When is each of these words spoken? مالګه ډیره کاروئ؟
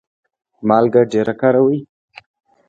مالګه 0.67 1.01
ډیره 1.11 1.33
کاروئ؟ 1.41 1.79